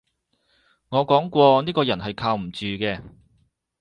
[0.89, 3.03] 我講過呢個人係靠唔住嘅